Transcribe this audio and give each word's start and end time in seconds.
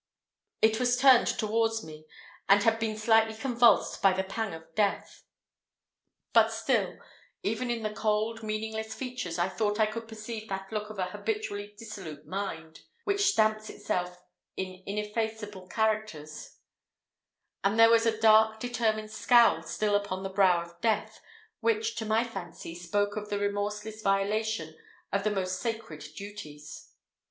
It 0.63 0.79
was 0.79 0.97
turned 0.97 1.27
towards 1.27 1.83
me, 1.83 2.07
and 2.49 2.63
had 2.63 2.79
been 2.79 2.97
slightly 2.97 3.35
convulsed 3.35 4.01
by 4.01 4.13
the 4.13 4.23
pang 4.23 4.51
of 4.51 4.73
death; 4.73 5.25
but 6.33 6.51
still, 6.51 6.97
even 7.43 7.69
in 7.69 7.83
the 7.83 7.93
cold, 7.93 8.41
meaningless 8.41 8.95
features, 8.95 9.37
I 9.37 9.47
thought 9.47 9.79
I 9.79 9.85
could 9.85 10.07
perceive 10.07 10.49
that 10.49 10.71
look 10.71 10.89
of 10.89 10.97
an 10.97 11.09
habitually 11.09 11.75
dissolute 11.77 12.25
mind, 12.25 12.79
which 13.03 13.27
stamps 13.27 13.69
itself 13.69 14.19
in 14.57 14.81
ineffaceable 14.87 15.67
characters; 15.67 16.57
and 17.63 17.79
there 17.79 17.91
was 17.91 18.07
a 18.07 18.19
dark 18.19 18.59
determined 18.59 19.11
scowl 19.11 19.61
still 19.61 19.93
upon 19.95 20.23
the 20.23 20.29
brow 20.29 20.63
of 20.63 20.81
death, 20.81 21.21
which, 21.59 21.95
to 21.97 22.05
my 22.07 22.23
fancy, 22.23 22.73
spoke 22.73 23.15
of 23.15 23.29
the 23.29 23.37
remorseless 23.37 24.01
violation 24.01 24.75
of 25.11 25.23
the 25.23 25.29
most 25.29 25.59
sacred 25.59 25.99
duties. 26.15 26.91